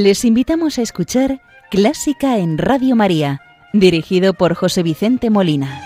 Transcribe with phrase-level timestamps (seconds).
[0.00, 1.42] Les invitamos a escuchar
[1.72, 3.40] Clásica en Radio María,
[3.72, 5.82] dirigido por José Vicente Molina.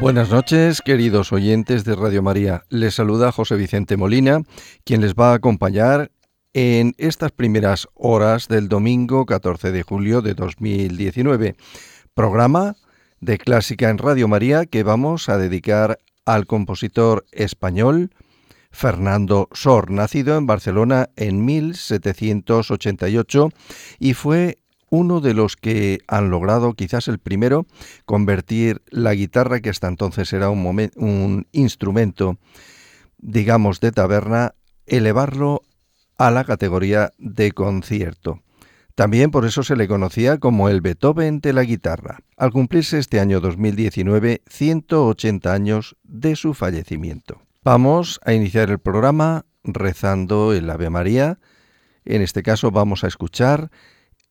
[0.00, 2.62] Buenas noches, queridos oyentes de Radio María.
[2.70, 4.40] Les saluda José Vicente Molina,
[4.84, 6.10] quien les va a acompañar
[6.54, 11.56] en estas primeras horas del domingo 14 de julio de 2019.
[12.14, 12.76] Programa
[13.26, 18.12] de Clásica en Radio María que vamos a dedicar al compositor español
[18.70, 23.50] Fernando Sor, nacido en Barcelona en 1788
[23.98, 24.58] y fue
[24.90, 27.66] uno de los que han logrado, quizás el primero,
[28.04, 30.64] convertir la guitarra, que hasta entonces era un,
[30.94, 32.38] un instrumento,
[33.18, 34.54] digamos, de taberna,
[34.86, 35.62] elevarlo
[36.16, 38.44] a la categoría de concierto.
[38.96, 43.20] También por eso se le conocía como el Beethoven de la guitarra, al cumplirse este
[43.20, 47.42] año 2019 180 años de su fallecimiento.
[47.62, 51.38] Vamos a iniciar el programa rezando el Ave María.
[52.06, 53.70] En este caso vamos a escuchar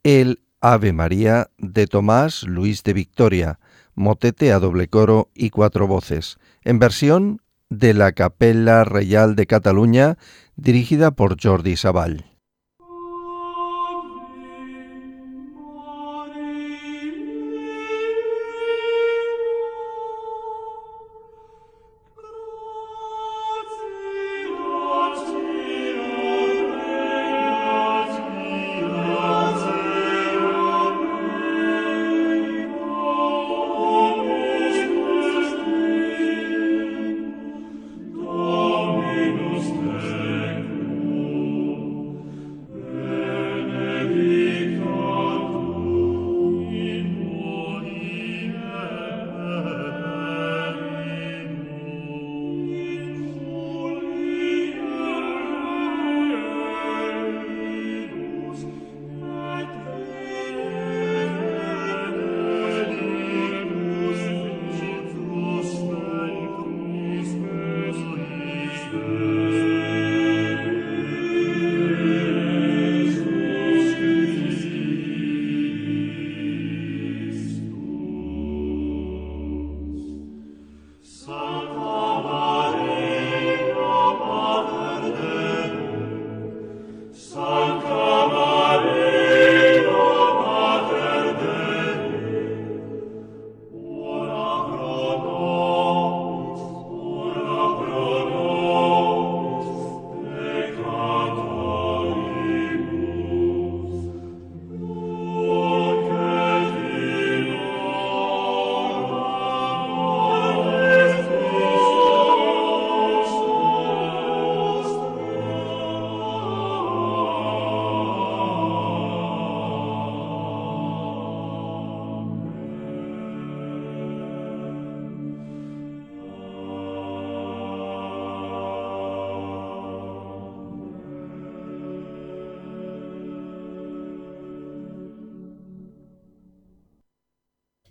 [0.01, 3.59] el Ave María de Tomás Luis de Victoria,
[3.93, 10.17] motete a doble coro y cuatro voces, en versión de la Capella Real de Cataluña
[10.55, 12.34] dirigida por Jordi Sabal.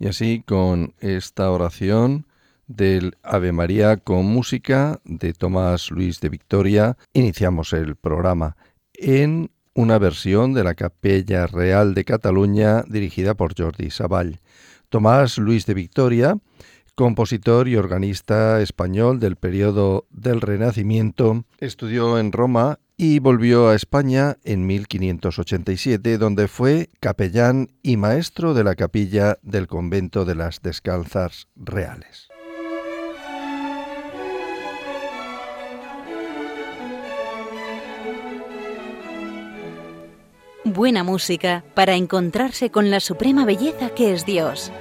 [0.04, 2.26] Y así con esta oración
[2.66, 8.58] del Ave María con música de Tomás Luis de Victoria, iniciamos el programa
[8.92, 14.40] en una versión de la Capella Real de Cataluña dirigida por Jordi Saball.
[14.90, 16.36] Tomás Luis de Victoria,
[16.94, 24.36] compositor y organista español del periodo del Renacimiento, estudió en Roma y volvió a España
[24.44, 31.48] en 1587, donde fue capellán y maestro de la capilla del convento de las Descalzas
[31.56, 32.28] Reales.
[40.64, 44.72] Buena música para encontrarse con la suprema belleza que es Dios.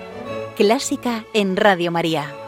[0.56, 2.43] Clásica en Radio María.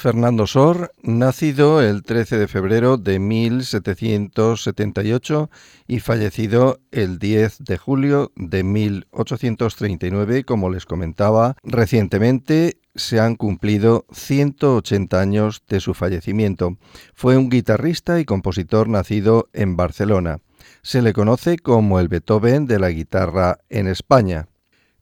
[0.00, 5.50] Fernando Sor, nacido el 13 de febrero de 1778
[5.86, 14.06] y fallecido el 10 de julio de 1839, como les comentaba recientemente, se han cumplido
[14.10, 16.78] 180 años de su fallecimiento.
[17.12, 20.38] Fue un guitarrista y compositor nacido en Barcelona.
[20.80, 24.48] Se le conoce como el Beethoven de la guitarra en España.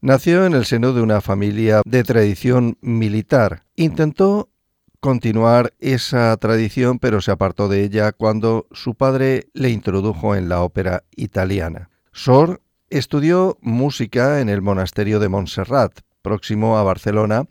[0.01, 3.63] Nació en el seno de una familia de tradición militar.
[3.77, 4.51] Intentó
[5.01, 10.63] continuar esa tradición, pero se apartó de ella cuando su padre le introdujo en la
[10.63, 11.91] ópera italiana.
[12.13, 17.45] Sor estudió música en el monasterio de Montserrat, próximo a Barcelona,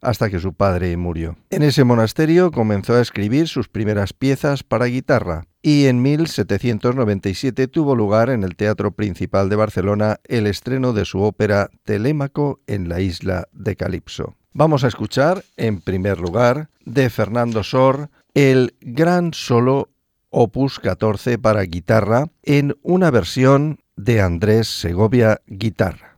[0.00, 1.36] hasta que su padre murió.
[1.50, 7.94] En ese monasterio comenzó a escribir sus primeras piezas para guitarra y en 1797 tuvo
[7.94, 13.00] lugar en el Teatro Principal de Barcelona el estreno de su ópera Telémaco en la
[13.00, 14.36] isla de Calipso.
[14.52, 19.90] Vamos a escuchar, en primer lugar, de Fernando Sor, el gran solo
[20.28, 26.09] opus 14 para guitarra en una versión de Andrés Segovia Guitarra.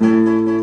[0.00, 0.57] Música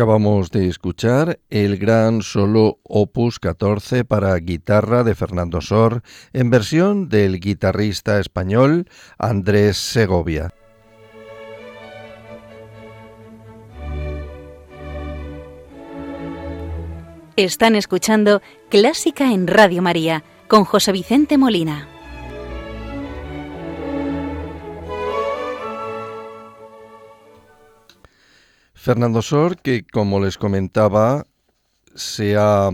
[0.00, 6.02] Acabamos de escuchar el gran solo opus 14 para guitarra de Fernando Sor
[6.32, 8.88] en versión del guitarrista español
[9.18, 10.54] Andrés Segovia.
[17.36, 18.40] Están escuchando
[18.70, 21.99] Clásica en Radio María con José Vicente Molina.
[28.82, 31.26] Fernando Sor, que como les comentaba,
[31.94, 32.70] se ha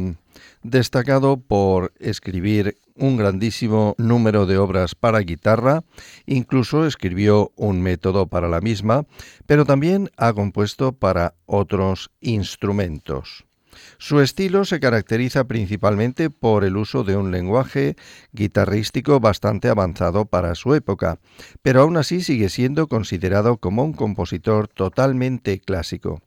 [0.63, 5.83] destacado por escribir un grandísimo número de obras para guitarra,
[6.25, 9.05] incluso escribió un método para la misma,
[9.47, 13.45] pero también ha compuesto para otros instrumentos.
[13.99, 17.97] Su estilo se caracteriza principalmente por el uso de un lenguaje
[18.33, 21.19] guitarrístico bastante avanzado para su época,
[21.63, 26.21] pero aún así sigue siendo considerado como un compositor totalmente clásico.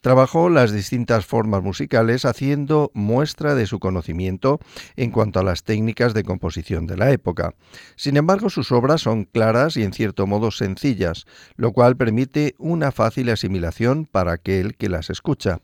[0.00, 4.58] Trabajó las distintas formas musicales haciendo muestra de su conocimiento
[4.96, 7.54] en cuanto a las técnicas de composición de la época.
[7.96, 11.26] Sin embargo, sus obras son claras y en cierto modo sencillas,
[11.56, 15.60] lo cual permite una fácil asimilación para aquel que las escucha.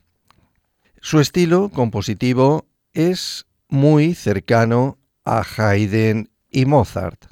[1.00, 7.26] Su estilo compositivo es muy cercano a Haydn y Mozart.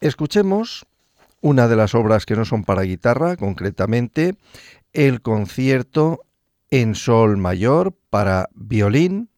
[0.00, 0.86] Escuchemos
[1.40, 4.36] una de las obras que no son para guitarra, concretamente
[4.92, 6.24] el concierto
[6.70, 9.30] en sol mayor para violín.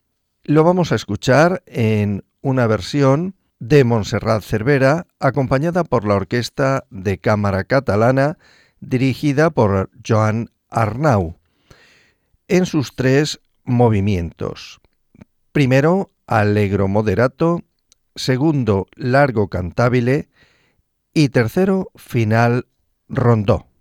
[0.45, 7.19] Lo vamos a escuchar en una versión de Montserrat Cervera, acompañada por la Orquesta de
[7.19, 8.39] Cámara Catalana,
[8.81, 11.37] dirigida por Joan Arnau,
[12.49, 14.81] en sus tres movimientos.
[15.53, 17.63] Primero, allegro moderato,
[18.15, 20.29] segundo, largo cantabile
[21.15, 22.67] y tercero, final
[23.09, 23.72] rondó.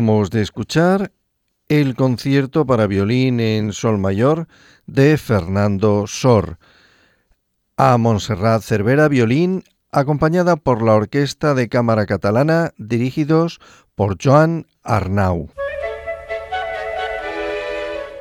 [0.00, 1.12] De escuchar
[1.68, 4.48] el concierto para violín en sol mayor
[4.86, 6.56] de Fernando Sor.
[7.76, 13.60] A Montserrat Cervera violín acompañada por la Orquesta de Cámara Catalana dirigidos
[13.94, 15.50] por Joan Arnau.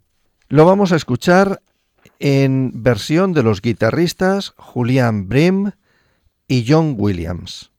[0.48, 1.60] Lo vamos a escuchar
[2.18, 5.72] en versión de los guitarristas Julian Brim
[6.48, 7.70] y John Williams.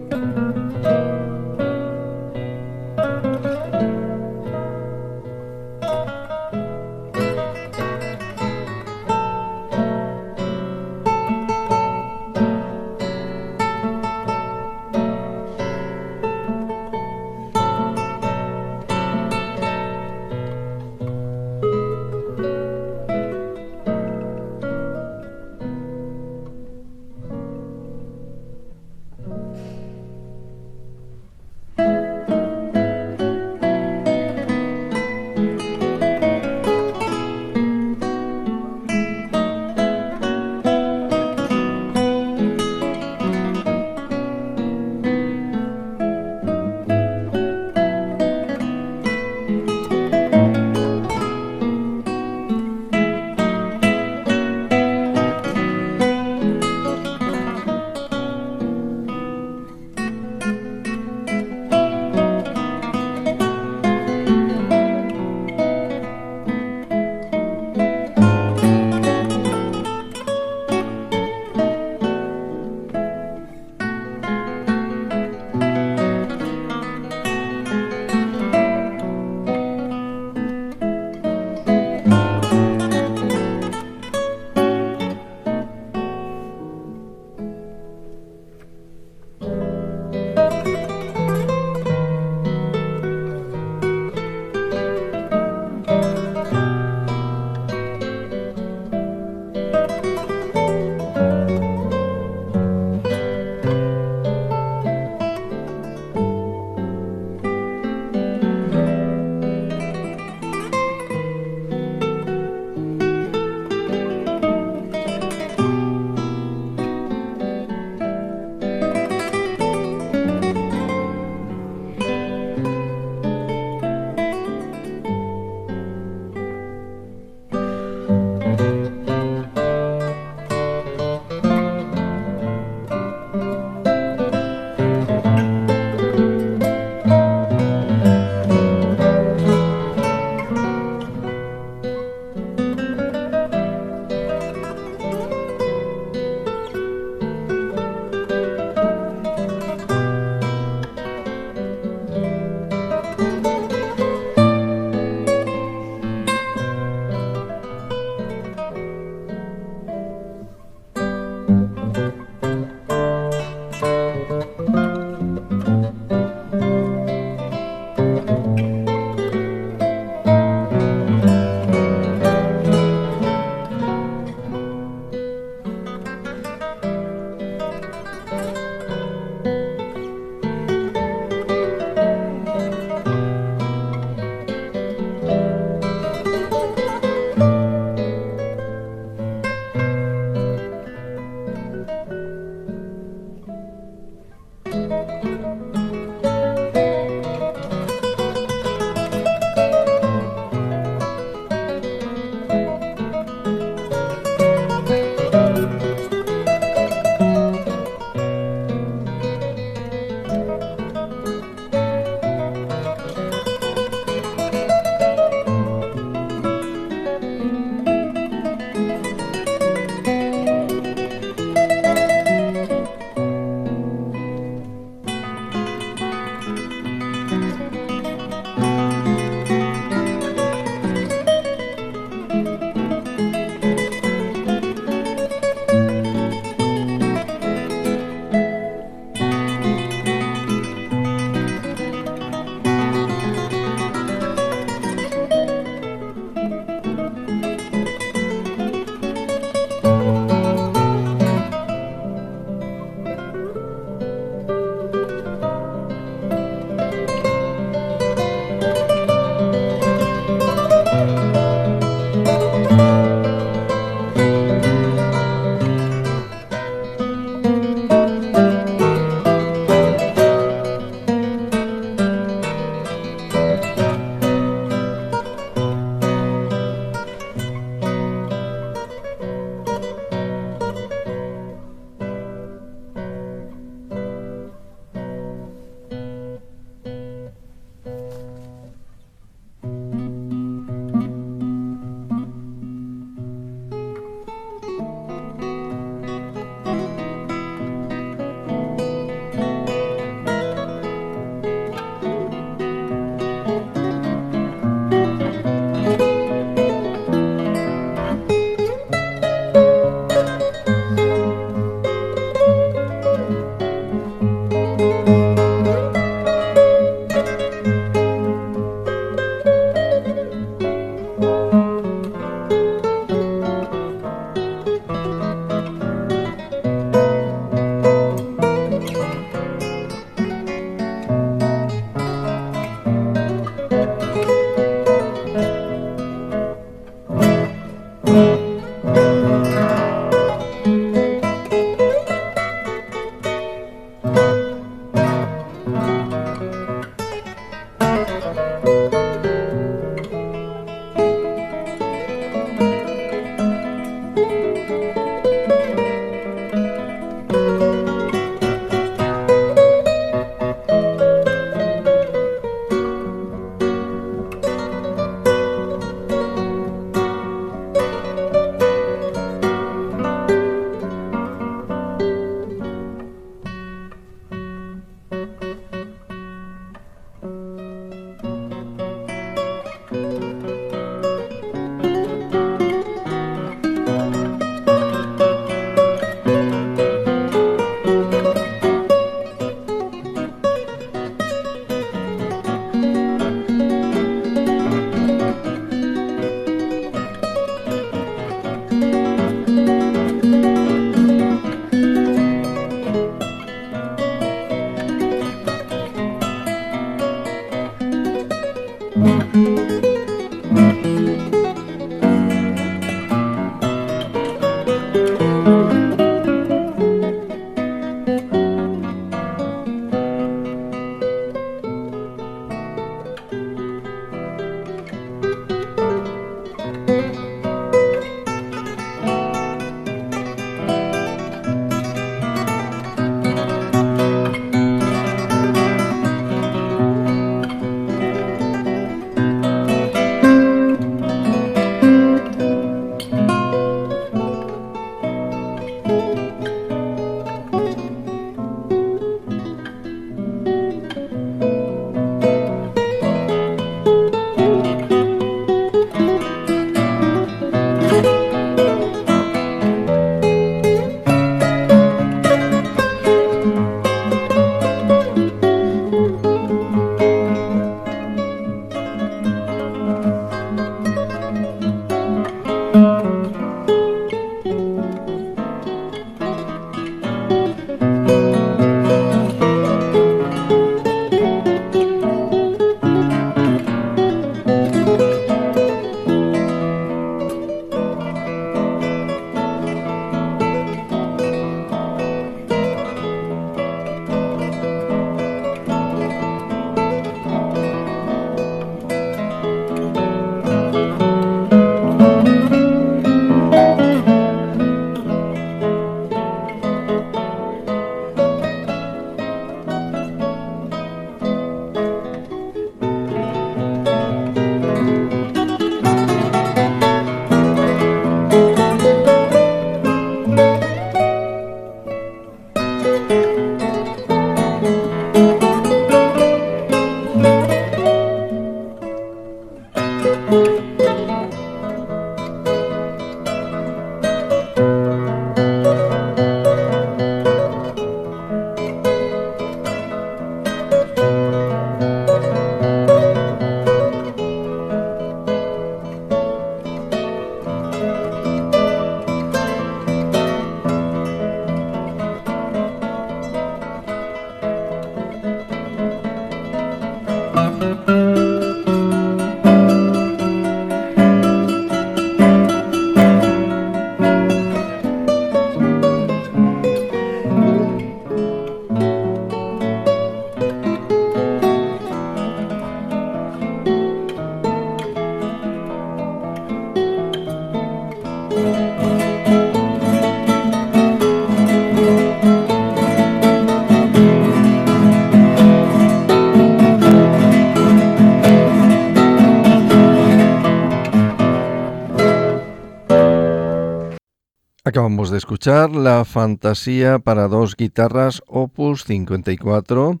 [595.46, 600.00] Escuchar la Fantasía para dos guitarras Opus 54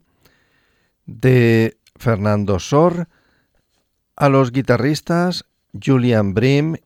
[1.06, 3.06] de Fernando Sor
[4.16, 6.78] a los guitarristas Julian Brim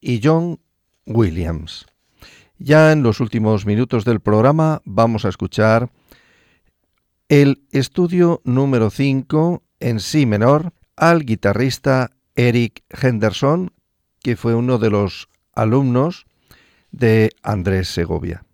[0.00, 0.58] y John
[1.06, 1.86] Williams.
[2.58, 5.88] Ya en los últimos minutos del programa vamos a escuchar
[7.28, 13.72] el estudio número 5 en Si menor al guitarrista Eric Henderson,
[14.24, 16.26] que fue uno de los alumnos
[16.92, 18.44] de Andrés Segovia.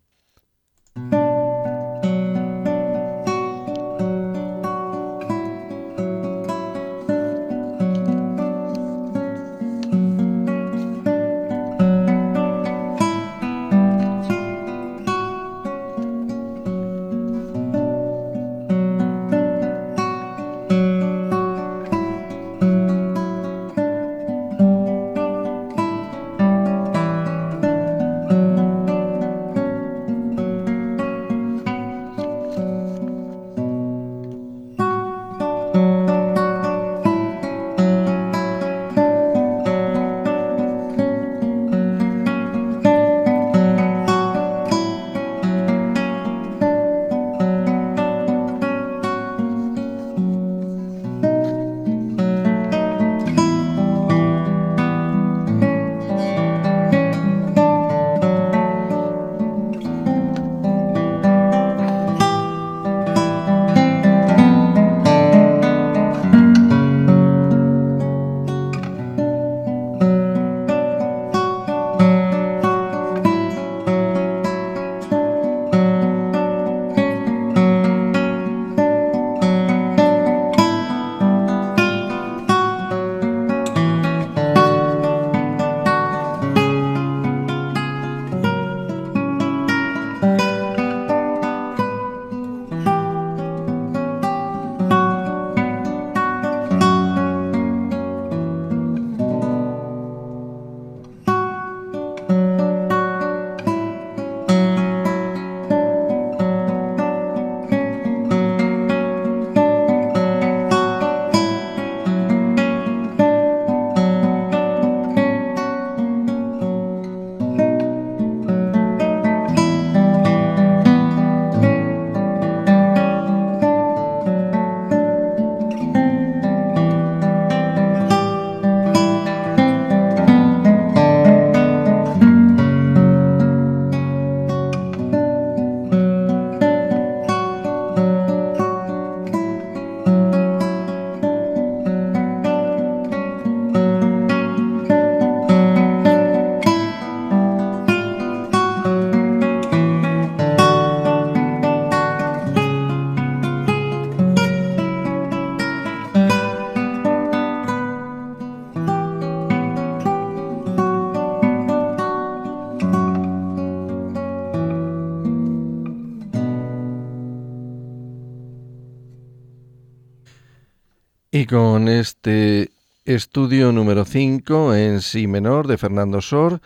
[171.48, 172.70] Con este
[173.06, 176.60] estudio número 5 en Si menor de Fernando Sor,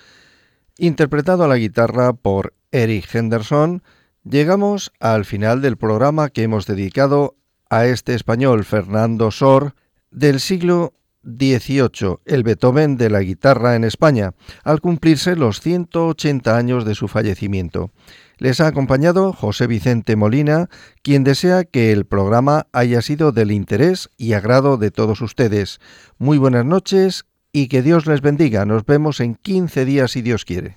[0.76, 3.82] interpretado a la guitarra por Eric Henderson,
[4.24, 7.36] llegamos al final del programa que hemos dedicado
[7.70, 9.74] a este español Fernando Sor
[10.10, 16.84] del siglo XVIII, el Beethoven de la guitarra en España, al cumplirse los 180 años
[16.84, 17.92] de su fallecimiento.
[18.42, 20.68] Les ha acompañado José Vicente Molina,
[21.02, 25.78] quien desea que el programa haya sido del interés y agrado de todos ustedes.
[26.18, 28.64] Muy buenas noches y que Dios les bendiga.
[28.66, 30.76] Nos vemos en 15 días si Dios quiere.